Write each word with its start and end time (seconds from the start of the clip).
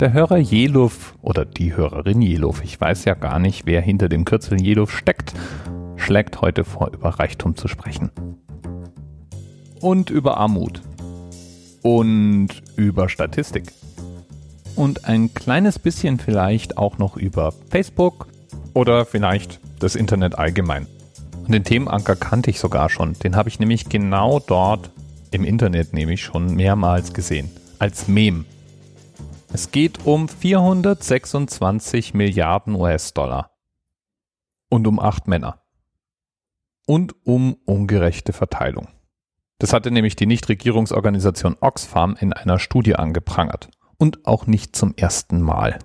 Der 0.00 0.12
Hörer 0.12 0.38
Jeluf 0.38 1.14
oder 1.22 1.44
die 1.44 1.76
Hörerin 1.76 2.20
Jeluf, 2.20 2.64
ich 2.64 2.80
weiß 2.80 3.04
ja 3.04 3.14
gar 3.14 3.38
nicht, 3.38 3.64
wer 3.64 3.80
hinter 3.80 4.08
dem 4.08 4.24
Kürzel 4.24 4.60
Jeluf 4.60 4.90
steckt, 4.90 5.32
schlägt 5.94 6.40
heute 6.40 6.64
vor, 6.64 6.90
über 6.92 7.10
Reichtum 7.10 7.54
zu 7.54 7.68
sprechen. 7.68 8.10
Und 9.80 10.10
über 10.10 10.36
Armut. 10.36 10.82
Und 11.82 12.48
über 12.74 13.08
Statistik. 13.08 13.72
Und 14.74 15.04
ein 15.04 15.32
kleines 15.32 15.78
bisschen 15.78 16.18
vielleicht 16.18 16.76
auch 16.76 16.98
noch 16.98 17.16
über 17.16 17.54
Facebook 17.70 18.26
oder 18.72 19.06
vielleicht 19.06 19.60
das 19.78 19.94
Internet 19.94 20.36
allgemein. 20.36 20.88
Und 21.46 21.52
den 21.52 21.62
Themenanker 21.62 22.16
kannte 22.16 22.50
ich 22.50 22.58
sogar 22.58 22.90
schon. 22.90 23.12
Den 23.12 23.36
habe 23.36 23.48
ich 23.48 23.60
nämlich 23.60 23.88
genau 23.88 24.40
dort 24.40 24.90
im 25.30 25.44
Internet 25.44 25.92
nämlich 25.92 26.22
schon 26.22 26.56
mehrmals 26.56 27.12
gesehen. 27.12 27.48
Als 27.78 28.08
Meme. 28.08 28.44
Es 29.54 29.70
geht 29.70 30.04
um 30.04 30.28
426 30.28 32.12
Milliarden 32.12 32.74
US-Dollar. 32.74 33.52
Und 34.68 34.88
um 34.88 34.98
acht 34.98 35.28
Männer. 35.28 35.62
Und 36.88 37.14
um 37.24 37.54
ungerechte 37.64 38.32
Verteilung. 38.32 38.88
Das 39.60 39.72
hatte 39.72 39.92
nämlich 39.92 40.16
die 40.16 40.26
Nichtregierungsorganisation 40.26 41.56
Oxfam 41.60 42.16
in 42.18 42.32
einer 42.32 42.58
Studie 42.58 42.96
angeprangert. 42.96 43.70
Und 43.96 44.26
auch 44.26 44.48
nicht 44.48 44.74
zum 44.74 44.92
ersten 44.96 45.40
Mal. 45.40 45.78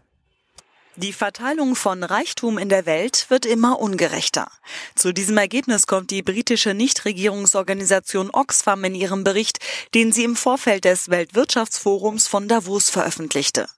Die 1.01 1.13
Verteilung 1.13 1.77
von 1.77 2.03
Reichtum 2.03 2.57
in 2.57 2.67
der 2.67 2.85
Welt 2.85 3.27
wird 3.29 3.45
immer 3.45 3.79
ungerechter. 3.79 4.51
Zu 4.95 5.13
diesem 5.13 5.37
Ergebnis 5.37 5.87
kommt 5.87 6.11
die 6.11 6.21
britische 6.21 6.73
Nichtregierungsorganisation 6.73 8.29
Oxfam 8.31 8.83
in 8.83 8.95
ihrem 8.95 9.23
Bericht, 9.23 9.59
den 9.93 10.11
sie 10.11 10.25
im 10.25 10.35
Vorfeld 10.35 10.83
des 10.83 11.09
Weltwirtschaftsforums 11.09 12.27
von 12.27 12.49
Davos 12.49 12.89
veröffentlichte. 12.89 13.69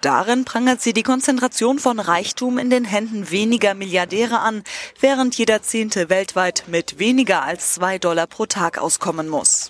Darin 0.00 0.46
prangert 0.46 0.80
sie 0.80 0.94
die 0.94 1.02
Konzentration 1.02 1.78
von 1.78 2.00
Reichtum 2.00 2.56
in 2.56 2.70
den 2.70 2.86
Händen 2.86 3.30
weniger 3.30 3.74
Milliardäre 3.74 4.38
an, 4.38 4.64
während 4.98 5.36
jeder 5.36 5.62
Zehnte 5.62 6.08
weltweit 6.08 6.64
mit 6.68 6.98
weniger 6.98 7.42
als 7.42 7.74
zwei 7.74 7.98
Dollar 7.98 8.26
pro 8.26 8.46
Tag 8.46 8.78
auskommen 8.78 9.28
muss. 9.28 9.68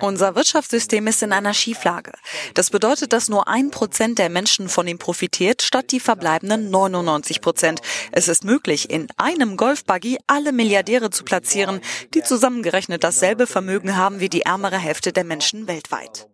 Unser 0.00 0.34
Wirtschaftssystem 0.34 1.06
ist 1.06 1.22
in 1.22 1.32
einer 1.32 1.54
Schieflage. 1.54 2.12
Das 2.52 2.70
bedeutet, 2.70 3.12
dass 3.12 3.28
nur 3.28 3.48
ein 3.48 3.70
Prozent 3.70 4.18
der 4.18 4.28
Menschen 4.28 4.68
von 4.68 4.86
ihm 4.86 4.98
profitiert, 4.98 5.62
statt 5.62 5.92
die 5.92 6.00
verbleibenden 6.00 6.70
99 6.70 7.40
Prozent. 7.40 7.80
Es 8.12 8.28
ist 8.28 8.44
möglich, 8.44 8.90
in 8.90 9.06
einem 9.16 9.56
Golfbuggy 9.56 10.18
alle 10.26 10.52
Milliardäre 10.52 11.10
zu 11.10 11.24
platzieren, 11.24 11.80
die 12.12 12.22
zusammengerechnet 12.22 13.02
dasselbe 13.02 13.46
Vermögen 13.46 13.96
haben 13.96 14.20
wie 14.20 14.28
die 14.28 14.42
ärmere 14.42 14.78
Hälfte 14.78 15.12
der 15.12 15.24
Menschen 15.24 15.66
weltweit. 15.66 16.28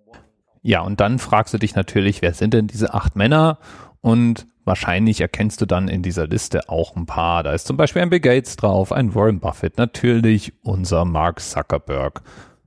Ja, 0.63 0.83
und 0.83 1.01
dann 1.01 1.19
fragst 1.19 1.55
du 1.55 1.59
dich 1.59 1.75
natürlich, 1.75 2.21
wer 2.23 2.35
sind 2.35 2.53
denn 2.53 2.67
diese 2.67 2.93
acht 2.93 3.17
Männer? 3.17 3.59
Und 4.03 4.47
wahrscheinlich 4.65 5.21
erkennst 5.21 5.61
du 5.61 5.67
dann 5.67 5.89
in 5.89 6.03
dieser 6.03 6.27
Liste 6.27 6.69
auch 6.69 6.97
ein 6.97 7.07
paar. 7.07 7.43
Da 7.43 7.53
ist 7.53 7.67
zum 7.67 7.77
Beispiel 7.77 8.03
ein 8.03 8.11
Bill 8.11 8.21
Gates 8.21 8.57
drauf, 8.57 8.93
ein 8.93 9.15
Warren 9.15 9.41
Buffett, 9.41 9.79
natürlich 9.79 10.53
unser 10.63 11.05
Mark 11.05 11.41
Zuckerberg. 11.41 12.23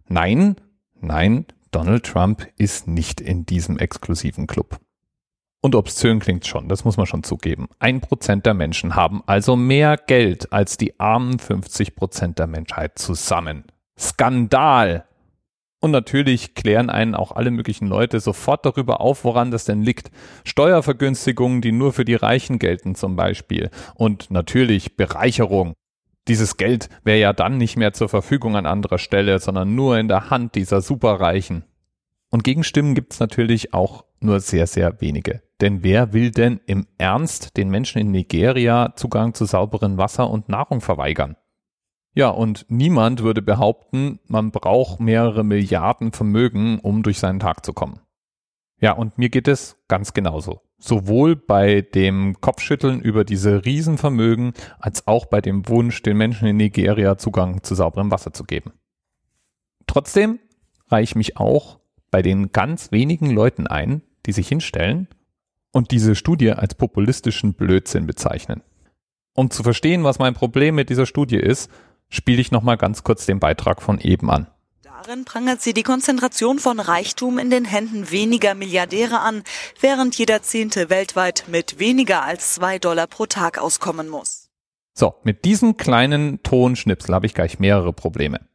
Nein, 0.08 0.55
nein, 0.99 1.45
Donald 1.74 2.06
Trump 2.06 2.48
ist 2.56 2.88
nicht 2.88 3.20
in 3.20 3.48
diesem 3.48 3.80
exklusiven 3.80 4.46
Club. 4.46 4.80
Und 5.60 5.74
obszön 5.74 6.20
klingt 6.20 6.46
schon, 6.46 6.70
das 6.70 6.86
muss 6.86 6.98
man 6.98 7.08
schon 7.08 7.24
zugeben. 7.24 7.68
Ein 7.80 8.00
Prozent 8.00 8.46
der 8.46 8.54
Menschen 8.54 8.96
haben 8.96 9.24
also 9.26 9.56
mehr 9.56 9.98
Geld 9.98 10.54
als 10.54 10.78
die 10.78 11.00
armen 11.00 11.40
50 11.40 11.96
Prozent 11.96 12.38
der 12.38 12.46
Menschheit 12.46 13.00
zusammen. 13.00 13.64
Skandal! 13.98 15.06
Und 15.80 15.92
natürlich 15.92 16.54
klären 16.54 16.92
einen 16.92 17.16
auch 17.16 17.32
alle 17.32 17.50
möglichen 17.50 17.88
Leute 17.88 18.20
sofort 18.20 18.66
darüber 18.66 19.02
auf, 19.02 19.24
woran 19.24 19.50
das 19.50 19.66
denn 19.66 19.82
liegt. 19.82 20.12
Steuervergünstigungen, 20.46 21.62
die 21.62 21.72
nur 21.72 21.92
für 21.92 22.06
die 22.06 22.16
Reichen 22.16 22.60
gelten 22.60 22.94
zum 22.94 23.16
Beispiel. 23.16 23.72
Und 23.96 24.30
natürlich 24.30 24.96
Bereicherung. 24.96 25.73
Dieses 26.28 26.58
Geld 26.58 26.89
wäre 27.04 27.20
ja 27.20 27.34
dann 27.34 27.58
nicht 27.58 27.76
mehr 27.76 27.94
zur 27.94 28.08
Verfügung 28.08 28.56
an 28.56 28.66
anderer 28.66 28.98
Stelle, 28.98 29.39
sondern 29.39 29.76
nur 29.76 29.98
in 29.98 30.08
der 30.08 30.30
Hand 30.30 30.56
dieser 30.56 30.82
Superreichen. 30.82 31.66
Und 32.30 32.44
Gegenstimmen 32.44 32.95
gibt 32.95 33.14
es 33.14 33.20
natürlich 33.20 33.73
auch 33.73 34.06
nur 34.22 34.39
sehr, 34.39 34.66
sehr 34.66 35.02
wenige. 35.02 35.44
Denn 35.60 35.83
wer 35.83 36.14
will 36.14 36.32
denn 36.32 36.62
im 36.66 36.88
Ernst 36.98 37.58
den 37.58 37.70
Menschen 37.70 38.00
in 38.00 38.12
Nigeria 38.12 38.94
Zugang 38.95 39.33
zu 39.33 39.45
sauberem 39.45 39.98
Wasser 39.98 40.30
und 40.30 40.50
Nahrung 40.50 40.82
verweigern? 40.82 41.36
Ja, 42.16 42.30
und 42.30 42.66
niemand 42.70 43.23
würde 43.23 43.42
behaupten, 43.42 44.20
man 44.28 44.52
braucht 44.52 45.00
mehrere 45.00 45.44
Milliarden 45.44 46.12
Vermögen, 46.12 46.80
um 46.80 47.04
durch 47.04 47.20
seinen 47.20 47.39
Tag 47.39 47.66
zu 47.66 47.73
kommen. 47.73 48.00
Ja, 48.83 48.92
und 48.92 49.17
mir 49.17 49.30
geht 49.30 49.48
es 49.48 49.77
ganz 49.88 50.11
genauso. 50.11 50.60
Sowohl 50.77 51.38
bei 51.38 51.80
dem 51.80 52.42
Kopfschütteln 52.42 52.99
über 52.99 53.23
diese 53.23 53.64
Riesenvermögen 53.64 54.52
als 54.77 55.08
auch 55.08 55.26
bei 55.26 55.39
dem 55.39 55.70
Wunsch, 55.70 56.04
den 56.04 56.17
Menschen 56.17 56.49
in 56.49 56.58
Nigeria 56.58 57.17
Zugang 57.17 57.64
zu 57.64 57.76
sauberem 57.76 58.11
Wasser 58.11 58.33
zu 58.33 58.44
geben. 58.44 58.73
Trotzdem 59.88 60.38
reiche 60.89 61.11
ich 61.11 61.16
mich 61.16 61.38
auch 61.38 61.80
bei 62.11 62.21
den 62.21 62.52
ganz 62.52 62.92
wenigen 62.92 63.30
Leuten 63.30 63.67
ein, 63.67 64.02
die 64.26 64.33
sich 64.33 64.49
hinstellen 64.49 65.08
und 65.71 65.92
diese 65.92 66.14
Studie 66.14 66.52
als 66.52 66.76
populistischen 66.76 67.54
Blödsinn 67.54 68.05
bezeichnen. 68.05 68.64
Um 69.33 69.50
zu 69.50 69.64
verstehen, 69.64 70.04
was 70.04 70.20
mein 70.20 70.33
Problem 70.33 70.76
mit 70.76 70.89
dieser 70.89 71.05
Studie 71.05 71.38
ist, 71.38 71.71
spiele 72.10 72.42
ich 72.42 72.52
nochmal 72.52 72.76
ganz 72.76 73.05
kurz 73.05 73.26
den 73.26 73.39
Beitrag 73.39 73.82
von 73.82 74.02
eben 74.02 74.30
an. 74.30 74.48
Darin 75.05 75.25
prangert 75.25 75.61
sie 75.61 75.73
die 75.73 75.83
Konzentration 75.83 76.59
von 76.59 76.80
Reichtum 76.80 77.37
in 77.37 77.49
den 77.49 77.65
Händen 77.65 78.09
weniger 78.09 78.55
Milliardäre 78.55 79.19
an, 79.19 79.43
während 79.81 80.17
jeder 80.17 80.43
Zehnte 80.43 80.89
weltweit 80.89 81.43
mit 81.47 81.77
weniger 81.77 82.23
als 82.23 82.53
zwei 82.53 82.80
Dollar 82.80 83.08
pro 83.08 83.25
Tag 83.25 83.58
auskommen 83.58 84.08
muss. 84.08 84.49
So, 84.93 85.15
mit 85.23 85.43
diesem 85.43 85.75
kleinen 85.75 86.41
Tonschnipsel 86.43 87.14
habe 87.14 87.25
ich 87.25 87.33
gleich 87.33 87.59
mehrere 87.59 87.91
Probleme. 87.91 88.47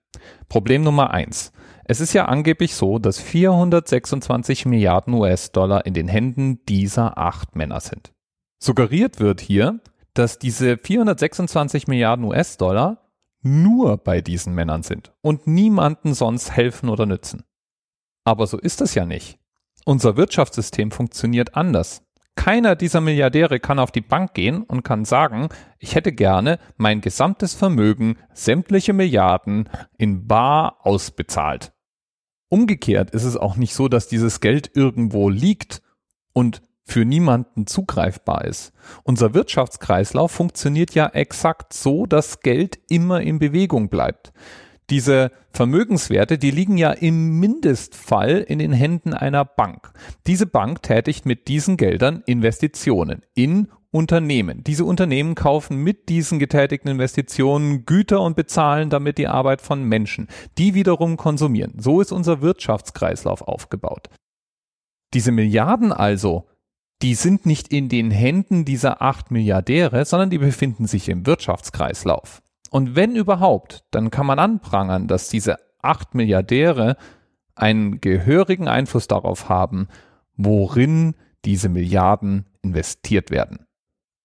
Problem 0.49 0.85
Nummer 0.85 1.11
eins. 1.11 1.53
Es 1.85 2.01
ist 2.01 2.15
ja 2.15 2.25
angeblich 2.25 2.75
so, 2.75 2.99
dass 2.99 3.19
426 3.19 4.65
Milliarden 4.65 5.13
US-Dollar 5.13 5.85
in 5.85 5.93
den 5.93 6.09
Händen 6.09 6.65
dieser 6.65 7.19
acht 7.19 7.57
Männer 7.57 7.81
sind. 7.81 8.13
Suggeriert 8.59 9.21
wird 9.21 9.43
hier, 9.43 9.81
dass 10.15 10.39
diese 10.39 10.79
426 10.79 11.89
Milliarden 11.89 12.25
US-Dollar 12.25 13.08
nur 13.43 13.99
bei 13.99 14.21
diesen 14.21 14.55
Männern 14.55 14.83
sind 14.83 15.13
und 15.21 15.47
niemanden 15.47 16.15
sonst 16.15 16.53
helfen 16.53 16.89
oder 16.89 17.07
nützen. 17.07 17.45
Aber 18.25 18.47
so 18.47 18.59
ist 18.59 18.81
es 18.81 18.95
ja 18.95 19.05
nicht. 19.05 19.39
Unser 19.85 20.17
Wirtschaftssystem 20.17 20.91
funktioniert 20.91 21.55
anders. 21.55 22.03
Keiner 22.35 22.77
dieser 22.77 23.01
Milliardäre 23.01 23.59
kann 23.59 23.79
auf 23.79 23.91
die 23.91 24.01
Bank 24.01 24.35
gehen 24.35 24.63
und 24.63 24.85
kann 24.85 25.05
sagen, 25.05 25.49
ich 25.79 25.95
hätte 25.95 26.13
gerne 26.13 26.59
mein 26.77 27.01
gesamtes 27.01 27.55
Vermögen, 27.55 28.17
sämtliche 28.33 28.93
Milliarden 28.93 29.69
in 29.97 30.27
bar 30.27 30.79
ausbezahlt. 30.87 31.73
Umgekehrt 32.49 33.11
ist 33.11 33.25
es 33.25 33.37
auch 33.37 33.57
nicht 33.57 33.75
so, 33.75 33.89
dass 33.89 34.09
dieses 34.09 34.41
Geld 34.41 34.71
irgendwo 34.75 35.29
liegt 35.29 35.83
und 36.33 36.63
für 36.89 37.05
niemanden 37.05 37.67
zugreifbar 37.67 38.45
ist. 38.45 38.73
Unser 39.05 39.35
Wirtschaftskreislauf 39.35 40.33
funktioniert 40.33 40.95
ja 40.95 41.07
exakt 41.07 41.73
so, 41.73 42.07
dass 42.07 42.41
Geld 42.41 42.79
immer 42.89 43.21
in 43.21 43.39
Bewegung 43.39 43.91
bleibt. 43.91 44.33
Diese 44.91 45.31
Vermögenswerte, 45.53 46.39
die 46.39 46.51
liegen 46.51 46.79
ja 46.79 46.93
im 46.93 47.39
Mindestfall 47.41 48.39
in 48.39 48.59
den 48.59 48.73
Händen 48.73 49.13
einer 49.13 49.45
Bank. 49.45 49.93
Diese 50.27 50.47
Bank 50.47 50.83
tätigt 50.83 51.27
mit 51.27 51.49
diesen 51.49 51.77
Geldern 51.77 52.23
Investitionen 52.25 53.21
in 53.35 53.69
Unternehmen. 53.91 54.65
Diese 54.65 54.85
Unternehmen 54.85 55.35
kaufen 55.35 55.77
mit 55.79 56.09
diesen 56.09 56.39
getätigten 56.39 56.91
Investitionen 56.91 57.85
Güter 57.85 58.23
und 58.23 58.35
bezahlen 58.35 58.89
damit 58.89 59.19
die 59.19 59.29
Arbeit 59.29 59.61
von 59.61 59.83
Menschen, 59.83 60.29
die 60.57 60.75
wiederum 60.75 61.19
konsumieren. 61.19 61.75
So 61.79 62.01
ist 62.01 62.13
unser 62.13 62.41
Wirtschaftskreislauf 62.41 63.43
aufgebaut. 63.43 64.09
Diese 65.15 65.33
Milliarden 65.33 65.93
also, 65.93 66.47
die 67.03 67.15
sind 67.15 67.47
nicht 67.47 67.69
in 67.69 67.89
den 67.89 68.11
Händen 68.11 68.65
dieser 68.65 69.03
acht 69.03 69.31
Milliardäre, 69.31 70.05
sondern 70.05 70.31
die 70.31 70.39
befinden 70.39 70.87
sich 70.87 71.09
im 71.09 71.27
Wirtschaftskreislauf. 71.27 72.43
Und 72.71 72.97
wenn 72.97 73.15
überhaupt, 73.15 73.85
dann 73.91 74.11
kann 74.11 74.27
man 74.27 74.39
anprangern, 74.39 75.07
dass 75.07 75.29
diese 75.29 75.57
acht 75.81 76.15
Milliardäre 76.15 76.97
einen 77.55 78.01
gehörigen 78.01 78.69
Einfluss 78.69 79.07
darauf 79.07 79.49
haben, 79.49 79.89
worin 80.37 81.15
diese 81.45 81.69
Milliarden 81.69 82.47
investiert 82.63 83.31
werden. 83.31 83.65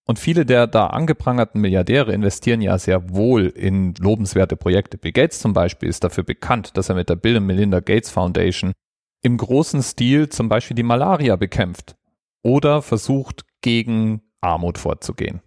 Und 0.05 0.19
viele 0.19 0.45
der 0.45 0.67
da 0.67 0.87
angeprangerten 0.87 1.61
Milliardäre 1.61 2.11
investieren 2.11 2.61
ja 2.61 2.77
sehr 2.77 3.13
wohl 3.13 3.45
in 3.45 3.93
lobenswerte 3.95 4.57
Projekte. 4.57 4.97
Bill 4.97 5.13
Gates 5.13 5.39
zum 5.39 5.53
Beispiel 5.53 5.87
ist 5.87 6.03
dafür 6.03 6.25
bekannt, 6.25 6.75
dass 6.75 6.89
er 6.89 6.95
mit 6.95 7.09
der 7.09 7.15
Bill 7.15 7.37
und 7.37 7.45
Melinda 7.45 7.79
Gates 7.79 8.09
Foundation 8.09 8.73
im 9.21 9.37
großen 9.37 9.81
Stil 9.81 10.27
zum 10.27 10.49
Beispiel 10.49 10.75
die 10.75 10.83
Malaria 10.83 11.37
bekämpft 11.37 11.95
oder 12.43 12.81
versucht, 12.81 13.45
gegen 13.61 14.21
Armut 14.41 14.77
vorzugehen. 14.77 15.41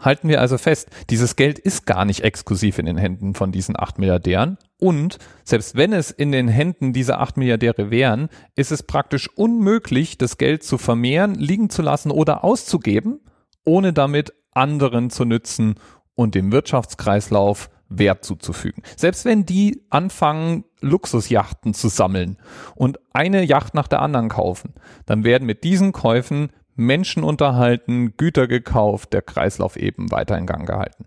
Halten 0.00 0.28
wir 0.28 0.40
also 0.40 0.58
fest, 0.58 0.90
dieses 1.10 1.34
Geld 1.34 1.58
ist 1.58 1.84
gar 1.84 2.04
nicht 2.04 2.20
exklusiv 2.20 2.78
in 2.78 2.86
den 2.86 2.96
Händen 2.96 3.34
von 3.34 3.50
diesen 3.50 3.78
acht 3.78 3.98
Milliardären. 3.98 4.56
Und 4.78 5.18
selbst 5.42 5.74
wenn 5.74 5.92
es 5.92 6.12
in 6.12 6.30
den 6.30 6.46
Händen 6.46 6.92
dieser 6.92 7.20
acht 7.20 7.36
Milliardäre 7.36 7.90
wären, 7.90 8.28
ist 8.54 8.70
es 8.70 8.84
praktisch 8.84 9.28
unmöglich, 9.28 10.16
das 10.16 10.38
Geld 10.38 10.62
zu 10.62 10.78
vermehren, 10.78 11.34
liegen 11.34 11.68
zu 11.68 11.82
lassen 11.82 12.12
oder 12.12 12.44
auszugeben, 12.44 13.20
ohne 13.64 13.92
damit 13.92 14.32
anderen 14.52 15.10
zu 15.10 15.24
nützen 15.24 15.74
und 16.14 16.36
dem 16.36 16.52
Wirtschaftskreislauf 16.52 17.68
Wert 17.88 18.24
zuzufügen. 18.24 18.82
Selbst 18.96 19.24
wenn 19.24 19.46
die 19.46 19.84
anfangen, 19.90 20.64
Luxusjachten 20.80 21.74
zu 21.74 21.88
sammeln 21.88 22.38
und 22.74 22.98
eine 23.12 23.42
Yacht 23.42 23.74
nach 23.74 23.88
der 23.88 24.02
anderen 24.02 24.28
kaufen, 24.28 24.74
dann 25.06 25.24
werden 25.24 25.46
mit 25.46 25.64
diesen 25.64 25.92
Käufen 25.92 26.50
Menschen 26.74 27.24
unterhalten, 27.24 28.16
Güter 28.16 28.46
gekauft, 28.46 29.12
der 29.12 29.22
Kreislauf 29.22 29.76
eben 29.76 30.10
weiter 30.10 30.38
in 30.38 30.46
Gang 30.46 30.66
gehalten. 30.66 31.06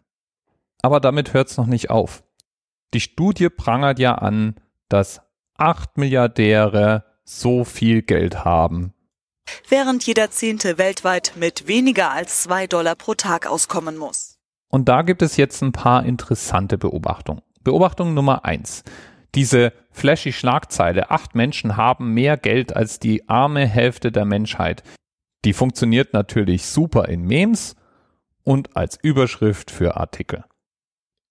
Aber 0.81 0.99
damit 0.99 1.33
hört 1.33 1.49
es 1.49 1.57
noch 1.57 1.67
nicht 1.67 1.89
auf. 1.89 2.23
Die 2.93 2.99
Studie 2.99 3.49
prangert 3.49 3.99
ja 3.99 4.15
an, 4.15 4.55
dass 4.89 5.21
acht 5.57 5.97
Milliardäre 5.97 7.05
so 7.23 7.63
viel 7.63 8.01
Geld 8.01 8.43
haben. 8.43 8.93
Während 9.69 10.05
jeder 10.05 10.31
Zehnte 10.31 10.77
weltweit 10.77 11.33
mit 11.35 11.67
weniger 11.67 12.11
als 12.11 12.43
zwei 12.43 12.67
Dollar 12.67 12.95
pro 12.95 13.13
Tag 13.13 13.47
auskommen 13.47 13.97
muss. 13.97 14.30
Und 14.71 14.89
da 14.89 15.01
gibt 15.03 15.21
es 15.21 15.37
jetzt 15.37 15.61
ein 15.61 15.73
paar 15.73 16.05
interessante 16.05 16.77
Beobachtungen. 16.77 17.41
Beobachtung 17.63 18.13
Nummer 18.13 18.45
eins. 18.45 18.83
Diese 19.35 19.73
flashy 19.91 20.33
Schlagzeile, 20.33 21.11
acht 21.11 21.35
Menschen 21.35 21.77
haben 21.77 22.13
mehr 22.13 22.37
Geld 22.37 22.75
als 22.75 22.99
die 22.99 23.29
arme 23.29 23.67
Hälfte 23.67 24.11
der 24.11 24.25
Menschheit, 24.25 24.83
die 25.45 25.53
funktioniert 25.53 26.13
natürlich 26.13 26.65
super 26.65 27.07
in 27.07 27.23
Memes 27.23 27.75
und 28.43 28.75
als 28.75 28.97
Überschrift 29.01 29.71
für 29.71 29.97
Artikel. 29.97 30.43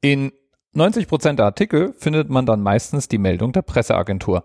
In 0.00 0.32
90 0.72 1.08
Prozent 1.08 1.38
der 1.38 1.46
Artikel 1.46 1.94
findet 1.94 2.30
man 2.30 2.46
dann 2.46 2.62
meistens 2.62 3.08
die 3.08 3.18
Meldung 3.18 3.52
der 3.52 3.62
Presseagentur, 3.62 4.44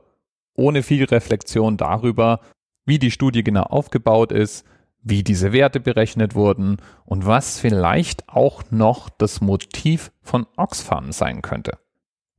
ohne 0.55 0.83
viel 0.83 1.05
Reflexion 1.05 1.77
darüber, 1.77 2.39
wie 2.85 2.99
die 2.99 3.11
Studie 3.11 3.43
genau 3.43 3.63
aufgebaut 3.63 4.31
ist, 4.31 4.65
wie 5.05 5.23
diese 5.23 5.53
Werte 5.53 5.79
berechnet 5.79 6.35
wurden 6.35 6.77
und 7.05 7.25
was 7.25 7.57
vielleicht 7.57 8.27
auch 8.27 8.63
noch 8.71 9.07
das 9.09 9.39
Motiv 9.39 10.11
von 10.21 10.45
Oxfam 10.57 11.13
sein 11.13 11.41
könnte 11.41 11.77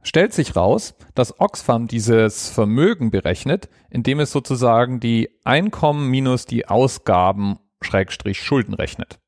stellt 0.07 0.33
sich 0.33 0.57
raus, 0.57 0.95
dass 1.15 1.41
Oxfam 1.41 1.89
dieses 1.89 2.49
Vermögen 2.49 3.11
berechnet, 3.11 3.69
indem 3.91 4.21
es 4.21 4.31
sozusagen 4.31 5.01
die 5.01 5.31
Einkommen 5.45 6.09
minus 6.09 6.47
die 6.47 6.69
Ausgaben 6.69 7.59
Schrägstrich 7.83 8.41
Schulden 8.41 8.75
rechnet. 8.75 9.19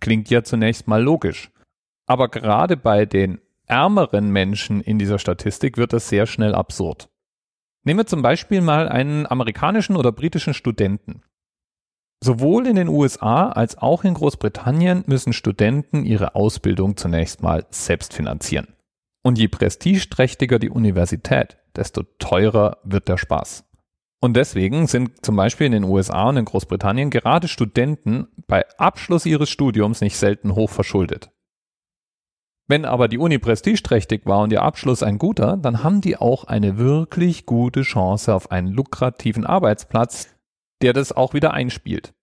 Klingt 0.00 0.30
ja 0.30 0.44
zunächst 0.44 0.86
mal 0.86 1.02
logisch. 1.02 1.50
Aber 2.06 2.28
gerade 2.28 2.76
bei 2.76 3.06
den 3.06 3.40
ärmeren 3.66 4.30
Menschen 4.30 4.82
in 4.82 4.98
dieser 4.98 5.18
Statistik 5.18 5.78
wird 5.78 5.94
das 5.94 6.08
sehr 6.08 6.26
schnell 6.26 6.54
absurd. 6.54 7.08
Nehmen 7.82 8.00
wir 8.00 8.06
zum 8.06 8.20
Beispiel 8.20 8.60
mal 8.60 8.88
einen 8.88 9.26
amerikanischen 9.26 9.96
oder 9.96 10.12
britischen 10.12 10.52
Studenten. 10.52 11.22
Sowohl 12.24 12.66
in 12.66 12.76
den 12.76 12.88
USA 12.88 13.50
als 13.50 13.76
auch 13.76 14.02
in 14.02 14.14
Großbritannien 14.14 15.04
müssen 15.06 15.34
Studenten 15.34 16.06
ihre 16.06 16.34
Ausbildung 16.34 16.96
zunächst 16.96 17.42
mal 17.42 17.66
selbst 17.68 18.14
finanzieren. 18.14 18.68
Und 19.22 19.38
je 19.38 19.48
prestigeträchtiger 19.48 20.58
die 20.58 20.70
Universität, 20.70 21.58
desto 21.76 22.02
teurer 22.18 22.78
wird 22.82 23.08
der 23.08 23.18
Spaß. 23.18 23.66
Und 24.20 24.38
deswegen 24.38 24.86
sind 24.86 25.22
zum 25.22 25.36
Beispiel 25.36 25.66
in 25.66 25.72
den 25.72 25.84
USA 25.84 26.30
und 26.30 26.38
in 26.38 26.46
Großbritannien 26.46 27.10
gerade 27.10 27.46
Studenten 27.46 28.28
bei 28.46 28.64
Abschluss 28.78 29.26
ihres 29.26 29.50
Studiums 29.50 30.00
nicht 30.00 30.16
selten 30.16 30.54
hoch 30.54 30.70
verschuldet. 30.70 31.30
Wenn 32.66 32.86
aber 32.86 33.08
die 33.08 33.18
Uni 33.18 33.38
prestigeträchtig 33.38 34.24
war 34.24 34.40
und 34.40 34.50
ihr 34.50 34.62
Abschluss 34.62 35.02
ein 35.02 35.18
guter, 35.18 35.58
dann 35.58 35.84
haben 35.84 36.00
die 36.00 36.16
auch 36.16 36.44
eine 36.44 36.78
wirklich 36.78 37.44
gute 37.44 37.82
Chance 37.82 38.34
auf 38.34 38.50
einen 38.50 38.68
lukrativen 38.68 39.44
Arbeitsplatz, 39.44 40.33
der 40.82 40.92
das 40.92 41.12
auch 41.12 41.34
wieder 41.34 41.54
einspielt. 41.54 42.14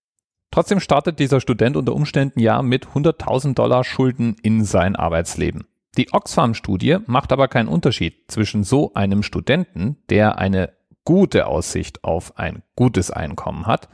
Trotzdem 0.51 0.79
startet 0.79 1.19
dieser 1.19 1.39
Student 1.39 1.77
unter 1.77 1.95
Umständen 1.95 2.39
ja 2.39 2.61
mit 2.61 2.87
100.000 2.87 3.53
Dollar 3.53 3.83
Schulden 3.83 4.35
in 4.41 4.65
sein 4.65 4.95
Arbeitsleben. 4.95 5.65
Die 5.97 6.11
Oxfam-Studie 6.11 6.99
macht 7.05 7.31
aber 7.31 7.47
keinen 7.47 7.67
Unterschied 7.67 8.29
zwischen 8.29 8.63
so 8.63 8.93
einem 8.93 9.23
Studenten, 9.23 9.97
der 10.09 10.37
eine 10.37 10.73
gute 11.03 11.47
Aussicht 11.47 12.03
auf 12.03 12.37
ein 12.37 12.63
gutes 12.75 13.11
Einkommen 13.11 13.65
hat, 13.65 13.89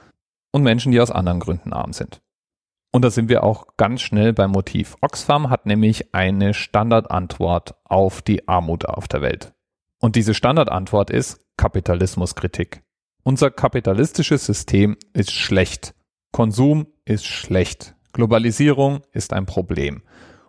und 0.52 0.64
Menschen, 0.64 0.92
die 0.92 1.00
aus 1.00 1.12
anderen 1.12 1.40
Gründen 1.40 1.74
arm 1.74 1.94
sind. 1.94 2.22
Und 2.92 3.04
da 3.04 3.12
sind 3.12 3.30
wir 3.30 3.44
auch 3.44 3.78
ganz 3.78 4.02
schnell 4.02 4.34
beim 4.34 4.52
Motiv. 4.52 4.96
Oxfam 5.02 5.50
hat 5.50 5.66
nämlich 5.66 6.16
eine 6.16 6.54
Standardantwort 6.54 7.76
auf 7.84 8.22
die 8.22 8.48
Armut 8.48 8.86
auf 8.86 9.08
der 9.08 9.22
Welt. 9.22 9.54
Und 10.00 10.16
diese 10.16 10.34
Standardantwort 10.34 11.10
ist 11.10 11.46
Kapitalismuskritik. 11.58 12.82
Unser 13.28 13.52
kapitalistisches 13.52 14.46
System 14.46 14.96
ist 15.12 15.34
schlecht. 15.34 15.94
Konsum 16.32 16.88
ist 17.04 17.26
schlecht. 17.26 17.94
Globalisierung 18.14 19.02
ist 19.12 19.34
ein 19.34 19.46
Problem. 19.46 20.02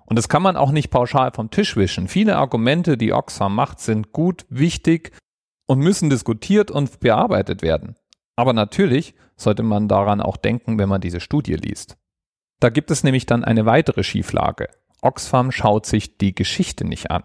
Und 0.06 0.16
das 0.16 0.28
kann 0.28 0.44
man 0.44 0.56
auch 0.56 0.70
nicht 0.70 0.88
pauschal 0.88 1.32
vom 1.32 1.50
Tisch 1.50 1.74
wischen. 1.74 2.06
Viele 2.06 2.36
Argumente, 2.36 2.96
die 2.96 3.12
Oxfam 3.12 3.56
macht, 3.56 3.80
sind 3.80 4.12
gut, 4.12 4.46
wichtig 4.48 5.10
und 5.66 5.80
müssen 5.80 6.08
diskutiert 6.08 6.70
und 6.70 7.00
bearbeitet 7.00 7.62
werden. 7.62 7.96
Aber 8.36 8.52
natürlich 8.52 9.16
sollte 9.36 9.64
man 9.64 9.88
daran 9.88 10.20
auch 10.20 10.36
denken, 10.36 10.78
wenn 10.78 10.88
man 10.88 11.00
diese 11.00 11.18
Studie 11.18 11.54
liest. 11.54 11.96
Da 12.60 12.68
gibt 12.68 12.92
es 12.92 13.02
nämlich 13.02 13.26
dann 13.26 13.42
eine 13.42 13.66
weitere 13.66 14.04
Schieflage. 14.04 14.68
Oxfam 15.02 15.50
schaut 15.50 15.84
sich 15.84 16.16
die 16.18 16.32
Geschichte 16.32 16.84
nicht 16.84 17.10
an. 17.10 17.24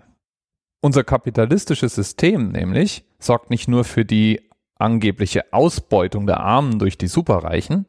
Unser 0.81 1.03
kapitalistisches 1.03 1.94
System 1.94 2.49
nämlich 2.49 3.06
sorgt 3.19 3.51
nicht 3.51 3.67
nur 3.67 3.83
für 3.83 4.03
die 4.03 4.49
angebliche 4.83 5.51
Ausbeutung 5.51 6.27
der 6.27 6.41
Armen 6.41 6.77
durch 6.77 6.97
die 6.97 7.07
Superreichen, 7.07 7.88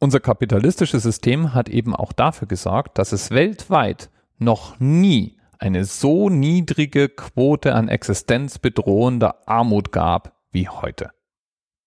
unser 0.00 0.18
kapitalistisches 0.18 1.02
System 1.02 1.54
hat 1.54 1.68
eben 1.68 1.94
auch 1.94 2.12
dafür 2.12 2.48
gesorgt, 2.48 2.98
dass 2.98 3.12
es 3.12 3.30
weltweit 3.30 4.10
noch 4.38 4.80
nie 4.80 5.38
eine 5.58 5.84
so 5.84 6.28
niedrige 6.28 7.08
Quote 7.08 7.74
an 7.74 7.88
existenzbedrohender 7.88 9.46
Armut 9.46 9.92
gab 9.92 10.40
wie 10.50 10.68
heute. 10.68 11.10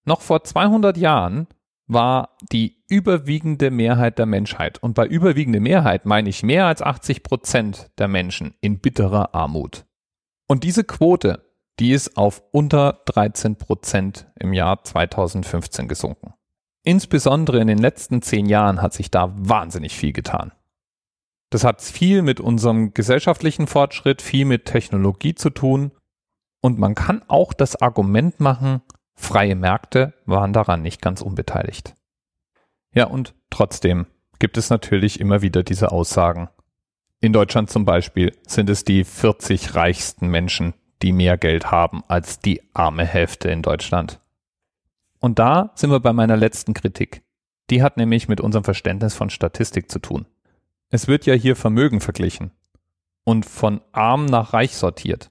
Noch 0.05 0.21
vor 0.21 0.45
200 0.45 0.95
Jahren 0.95 1.47
war 1.87 2.37
die 2.53 2.77
überwiegende 2.87 3.69
Mehrheit 3.69 4.17
der 4.17 4.25
Menschheit, 4.25 4.81
und 4.81 4.93
bei 4.93 5.05
überwiegende 5.05 5.59
Mehrheit 5.59 6.05
meine 6.05 6.29
ich 6.29 6.41
mehr 6.41 6.67
als 6.67 6.81
80 6.81 7.21
Prozent 7.21 7.91
der 7.97 8.07
Menschen 8.07 8.55
in 8.61 8.79
bitterer 8.79 9.35
Armut. 9.35 9.85
Und 10.47 10.63
diese 10.63 10.83
Quote, 10.83 11.43
die 11.79 11.91
ist 11.91 12.17
auf 12.17 12.43
unter 12.51 13.01
13 13.05 13.57
Prozent 13.57 14.27
im 14.39 14.53
Jahr 14.53 14.83
2015 14.83 15.87
gesunken. 15.87 16.33
Insbesondere 16.83 17.59
in 17.59 17.67
den 17.67 17.79
letzten 17.79 18.21
zehn 18.21 18.45
Jahren 18.45 18.81
hat 18.81 18.93
sich 18.93 19.11
da 19.11 19.33
wahnsinnig 19.35 19.95
viel 19.97 20.13
getan. 20.13 20.51
Das 21.49 21.63
hat 21.63 21.81
viel 21.81 22.21
mit 22.21 22.39
unserem 22.39 22.93
gesellschaftlichen 22.93 23.67
Fortschritt, 23.67 24.21
viel 24.21 24.45
mit 24.45 24.65
Technologie 24.65 25.35
zu 25.35 25.49
tun. 25.49 25.91
Und 26.61 26.79
man 26.79 26.95
kann 26.95 27.23
auch 27.27 27.53
das 27.53 27.75
Argument 27.75 28.39
machen, 28.39 28.81
freie 29.13 29.55
Märkte 29.55 30.13
waren 30.25 30.53
daran 30.53 30.81
nicht 30.81 31.01
ganz 31.01 31.21
unbeteiligt. 31.21 31.95
Ja, 32.93 33.05
und 33.05 33.35
trotzdem 33.49 34.07
gibt 34.39 34.57
es 34.57 34.69
natürlich 34.69 35.19
immer 35.19 35.41
wieder 35.41 35.63
diese 35.63 35.91
Aussagen. 35.91 36.49
In 37.19 37.33
Deutschland 37.33 37.69
zum 37.69 37.85
Beispiel 37.85 38.35
sind 38.47 38.69
es 38.69 38.83
die 38.83 39.03
40 39.03 39.75
reichsten 39.75 40.27
Menschen, 40.27 40.73
die 41.05 41.13
mehr 41.13 41.37
Geld 41.37 41.69
haben 41.69 42.03
als 42.07 42.39
die 42.39 42.63
arme 42.73 43.05
Hälfte 43.05 43.51
in 43.51 43.61
Deutschland. 43.61 44.19
Und 45.19 45.37
da 45.37 45.71
sind 45.75 45.91
wir 45.91 45.99
bei 45.99 46.13
meiner 46.13 46.35
letzten 46.35 46.73
Kritik. 46.73 47.21
Die 47.69 47.83
hat 47.83 47.95
nämlich 47.95 48.27
mit 48.27 48.41
unserem 48.41 48.63
Verständnis 48.63 49.13
von 49.13 49.29
Statistik 49.29 49.91
zu 49.91 49.99
tun. 49.99 50.25
Es 50.89 51.07
wird 51.07 51.27
ja 51.27 51.35
hier 51.35 51.55
Vermögen 51.55 52.01
verglichen 52.01 52.49
und 53.23 53.45
von 53.45 53.81
arm 53.91 54.25
nach 54.25 54.53
reich 54.53 54.75
sortiert. 54.75 55.29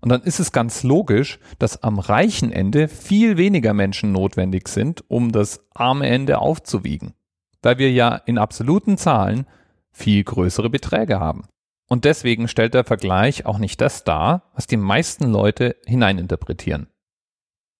Und 0.00 0.10
dann 0.10 0.22
ist 0.22 0.38
es 0.38 0.52
ganz 0.52 0.84
logisch, 0.84 1.40
dass 1.58 1.82
am 1.82 1.98
reichen 1.98 2.52
Ende 2.52 2.86
viel 2.86 3.36
weniger 3.36 3.74
Menschen 3.74 4.12
notwendig 4.12 4.68
sind, 4.68 5.02
um 5.08 5.32
das 5.32 5.64
arme 5.74 6.06
Ende 6.06 6.38
aufzuwiegen, 6.38 7.14
weil 7.60 7.78
wir 7.78 7.90
ja 7.90 8.14
in 8.14 8.38
absoluten 8.38 8.98
Zahlen 8.98 9.46
viel 9.90 10.22
größere 10.22 10.70
Beträge 10.70 11.18
haben. 11.18 11.42
Und 11.88 12.04
deswegen 12.04 12.48
stellt 12.48 12.74
der 12.74 12.84
Vergleich 12.84 13.46
auch 13.46 13.58
nicht 13.58 13.80
das 13.80 14.04
dar, 14.04 14.50
was 14.54 14.66
die 14.66 14.76
meisten 14.76 15.30
Leute 15.30 15.76
hineininterpretieren. 15.86 16.88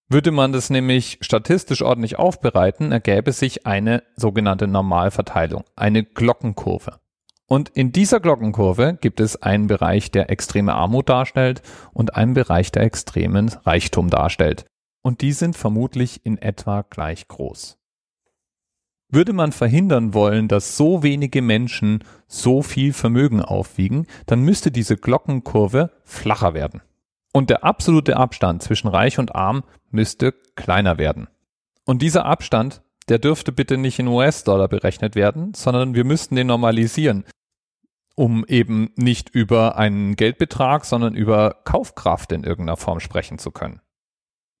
Würde 0.09 0.31
man 0.31 0.51
das 0.51 0.69
nämlich 0.69 1.17
statistisch 1.21 1.81
ordentlich 1.81 2.19
aufbereiten, 2.19 2.91
ergäbe 2.91 3.31
sich 3.31 3.65
eine 3.65 4.03
sogenannte 4.15 4.67
Normalverteilung, 4.67 5.63
eine 5.75 6.03
Glockenkurve. 6.03 6.99
Und 7.47 7.69
in 7.69 7.91
dieser 7.91 8.19
Glockenkurve 8.19 8.97
gibt 8.99 9.19
es 9.19 9.41
einen 9.41 9.67
Bereich, 9.67 10.11
der 10.11 10.29
extreme 10.29 10.73
Armut 10.73 11.09
darstellt 11.09 11.61
und 11.93 12.15
einen 12.15 12.33
Bereich, 12.33 12.71
der 12.71 12.83
extremen 12.83 13.49
Reichtum 13.65 14.09
darstellt. 14.09 14.65
Und 15.01 15.21
die 15.21 15.33
sind 15.33 15.57
vermutlich 15.57 16.25
in 16.25 16.37
etwa 16.37 16.83
gleich 16.89 17.27
groß. 17.27 17.77
Würde 19.13 19.31
man 19.31 19.51
verhindern 19.51 20.15
wollen, 20.15 20.47
dass 20.47 20.75
so 20.75 21.03
wenige 21.03 21.43
Menschen 21.43 22.03
so 22.25 22.63
viel 22.63 22.93
Vermögen 22.93 23.41
aufwiegen, 23.41 24.07
dann 24.25 24.41
müsste 24.41 24.71
diese 24.71 24.97
Glockenkurve 24.97 25.91
flacher 26.03 26.55
werden. 26.55 26.81
Und 27.31 27.51
der 27.51 27.63
absolute 27.63 28.17
Abstand 28.17 28.63
zwischen 28.63 28.87
Reich 28.87 29.19
und 29.19 29.35
Arm 29.35 29.65
müsste 29.91 30.33
kleiner 30.55 30.97
werden. 30.97 31.27
Und 31.85 32.01
dieser 32.01 32.25
Abstand, 32.25 32.81
der 33.07 33.19
dürfte 33.19 33.51
bitte 33.51 33.77
nicht 33.77 33.99
in 33.99 34.07
US-Dollar 34.07 34.67
berechnet 34.67 35.13
werden, 35.13 35.53
sondern 35.53 35.93
wir 35.93 36.05
müssten 36.05 36.35
den 36.35 36.47
normalisieren, 36.47 37.23
um 38.15 38.43
eben 38.47 38.93
nicht 38.95 39.29
über 39.29 39.77
einen 39.77 40.15
Geldbetrag, 40.15 40.85
sondern 40.85 41.13
über 41.13 41.57
Kaufkraft 41.65 42.31
in 42.31 42.43
irgendeiner 42.43 42.77
Form 42.77 42.99
sprechen 42.99 43.37
zu 43.37 43.51
können. 43.51 43.79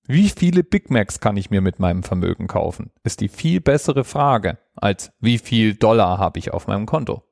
Wie 0.05 0.27
viele 0.27 0.63
Big 0.63 0.89
Macs 0.89 1.21
kann 1.21 1.37
ich 1.37 1.49
mir 1.49 1.61
mit 1.61 1.79
meinem 1.79 2.03
Vermögen 2.03 2.47
kaufen? 2.47 2.91
Ist 3.03 3.21
die 3.21 3.29
viel 3.29 3.61
bessere 3.61 4.03
Frage 4.03 4.57
als 4.75 5.13
wie 5.21 5.37
viel 5.37 5.75
Dollar 5.75 6.17
habe 6.17 6.39
ich 6.39 6.51
auf 6.51 6.67
meinem 6.67 6.85
Konto? 6.85 7.23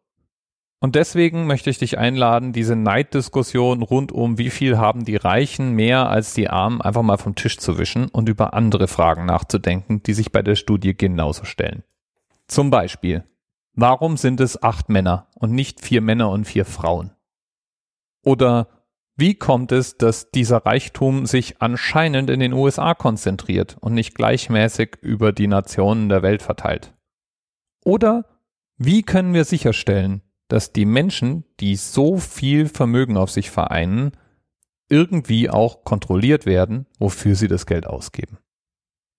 Und 0.79 0.95
deswegen 0.95 1.47
möchte 1.47 1.69
ich 1.69 1.77
dich 1.77 1.97
einladen, 1.97 2.53
diese 2.53 2.77
Neiddiskussion 2.77 3.83
rund 3.83 4.13
um 4.13 4.37
wie 4.37 4.49
viel 4.49 4.77
haben 4.77 5.03
die 5.03 5.17
Reichen 5.17 5.73
mehr 5.73 6.09
als 6.09 6.33
die 6.33 6.49
Armen 6.49 6.81
einfach 6.81 7.03
mal 7.03 7.17
vom 7.17 7.35
Tisch 7.35 7.57
zu 7.57 7.77
wischen 7.77 8.07
und 8.07 8.29
über 8.29 8.53
andere 8.53 8.87
Fragen 8.87 9.25
nachzudenken, 9.25 10.01
die 10.01 10.13
sich 10.13 10.31
bei 10.31 10.41
der 10.41 10.55
Studie 10.55 10.95
genauso 10.95 11.43
stellen. 11.43 11.83
Zum 12.47 12.69
Beispiel, 12.69 13.25
warum 13.73 14.15
sind 14.15 14.39
es 14.39 14.63
acht 14.63 14.87
Männer 14.87 15.27
und 15.35 15.51
nicht 15.51 15.81
vier 15.81 16.01
Männer 16.01 16.29
und 16.29 16.45
vier 16.45 16.65
Frauen? 16.65 17.11
Oder 18.23 18.69
wie 19.21 19.35
kommt 19.35 19.71
es, 19.71 19.97
dass 19.97 20.31
dieser 20.31 20.65
Reichtum 20.65 21.27
sich 21.27 21.61
anscheinend 21.61 22.31
in 22.31 22.39
den 22.39 22.53
USA 22.53 22.95
konzentriert 22.95 23.77
und 23.79 23.93
nicht 23.93 24.15
gleichmäßig 24.15 24.97
über 24.99 25.31
die 25.31 25.45
Nationen 25.45 26.09
der 26.09 26.23
Welt 26.23 26.41
verteilt? 26.41 26.95
Oder 27.85 28.25
wie 28.77 29.03
können 29.03 29.35
wir 29.35 29.45
sicherstellen, 29.45 30.23
dass 30.47 30.73
die 30.73 30.85
Menschen, 30.85 31.45
die 31.59 31.75
so 31.75 32.17
viel 32.17 32.67
Vermögen 32.67 33.15
auf 33.15 33.29
sich 33.29 33.51
vereinen, 33.51 34.13
irgendwie 34.89 35.51
auch 35.51 35.83
kontrolliert 35.83 36.47
werden, 36.47 36.87
wofür 36.97 37.35
sie 37.35 37.47
das 37.47 37.67
Geld 37.67 37.85
ausgeben? 37.85 38.39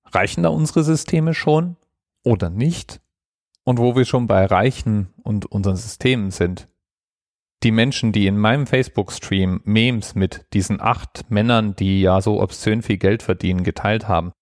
Reichen 0.07 0.43
da 0.43 0.49
unsere 0.49 0.83
Systeme 0.83 1.33
schon 1.33 1.77
oder 2.25 2.51
nicht? 2.51 3.01
Und 3.63 3.79
wo 3.79 3.95
wir 3.95 4.05
schon 4.05 4.27
bei 4.27 4.47
Reichen 4.47 5.15
und 5.23 5.47
unseren 5.47 5.77
Systemen 5.77 6.33
sind, 6.33 6.67
die 7.63 7.71
Menschen, 7.71 8.13
die 8.13 8.27
in 8.27 8.37
meinem 8.37 8.67
Facebook-Stream 8.67 9.61
Memes 9.65 10.15
mit 10.15 10.47
diesen 10.53 10.81
acht 10.81 11.31
Männern, 11.31 11.77
die 11.77 12.01
ja 12.01 12.21
so 12.21 12.41
obszön 12.41 12.83
viel 12.83 12.99
Geld 12.99 13.23
verdienen, 13.23 13.63
geteilt 13.63 14.09
haben, 14.09 14.33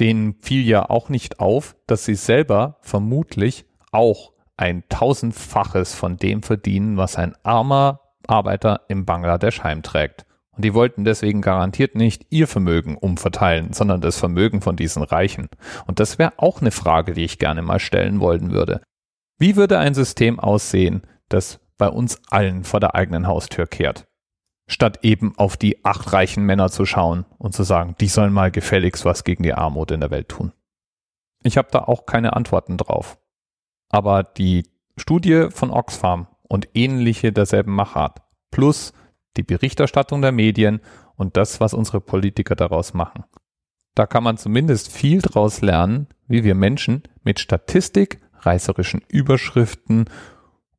denen 0.00 0.36
fiel 0.40 0.66
ja 0.66 0.88
auch 0.88 1.08
nicht 1.08 1.40
auf, 1.40 1.76
dass 1.86 2.04
sie 2.04 2.14
selber 2.14 2.78
vermutlich 2.80 3.66
auch 3.92 4.32
ein 4.56 4.84
tausendfaches 4.88 5.94
von 5.94 6.16
dem 6.16 6.42
verdienen, 6.42 6.96
was 6.96 7.16
ein 7.16 7.34
armer 7.42 8.00
Arbeiter 8.26 8.82
im 8.88 9.04
Bangladesch 9.04 9.62
heimträgt. 9.62 10.26
Und 10.56 10.64
die 10.64 10.74
wollten 10.74 11.04
deswegen 11.04 11.40
garantiert 11.40 11.94
nicht 11.94 12.26
ihr 12.30 12.48
Vermögen 12.48 12.96
umverteilen, 12.96 13.72
sondern 13.72 14.00
das 14.00 14.18
Vermögen 14.18 14.60
von 14.60 14.74
diesen 14.74 15.04
Reichen. 15.04 15.48
Und 15.86 16.00
das 16.00 16.18
wäre 16.18 16.32
auch 16.36 16.60
eine 16.60 16.72
Frage, 16.72 17.12
die 17.12 17.24
ich 17.24 17.38
gerne 17.38 17.62
mal 17.62 17.78
stellen 17.78 18.18
wollen 18.18 18.50
würde. 18.50 18.82
Wie 19.38 19.54
würde 19.54 19.78
ein 19.78 19.94
System 19.94 20.40
aussehen, 20.40 21.02
das 21.28 21.60
bei 21.78 21.88
uns 21.88 22.20
allen 22.28 22.64
vor 22.64 22.80
der 22.80 22.94
eigenen 22.94 23.26
Haustür 23.26 23.66
kehrt. 23.66 24.06
Statt 24.66 24.98
eben 25.02 25.32
auf 25.38 25.56
die 25.56 25.84
acht 25.84 26.12
reichen 26.12 26.44
Männer 26.44 26.70
zu 26.70 26.84
schauen 26.84 27.24
und 27.38 27.54
zu 27.54 27.62
sagen, 27.62 27.94
die 28.00 28.08
sollen 28.08 28.32
mal 28.32 28.50
gefälligst 28.50 29.04
was 29.04 29.24
gegen 29.24 29.42
die 29.42 29.54
Armut 29.54 29.90
in 29.90 30.00
der 30.00 30.10
Welt 30.10 30.28
tun. 30.28 30.52
Ich 31.42 31.56
habe 31.56 31.68
da 31.70 31.78
auch 31.80 32.04
keine 32.04 32.34
Antworten 32.34 32.76
drauf. 32.76 33.18
Aber 33.88 34.22
die 34.22 34.66
Studie 34.98 35.48
von 35.50 35.70
Oxfam 35.70 36.26
und 36.42 36.68
ähnliche 36.74 37.32
derselben 37.32 37.72
Machart 37.72 38.20
plus 38.50 38.92
die 39.36 39.42
Berichterstattung 39.42 40.20
der 40.20 40.32
Medien 40.32 40.80
und 41.14 41.36
das, 41.36 41.60
was 41.60 41.72
unsere 41.72 42.00
Politiker 42.00 42.56
daraus 42.56 42.92
machen. 42.92 43.24
Da 43.94 44.06
kann 44.06 44.24
man 44.24 44.36
zumindest 44.36 44.92
viel 44.92 45.20
daraus 45.20 45.60
lernen, 45.60 46.08
wie 46.26 46.44
wir 46.44 46.54
Menschen 46.54 47.02
mit 47.22 47.40
Statistik, 47.40 48.20
reißerischen 48.40 49.02
Überschriften 49.08 50.06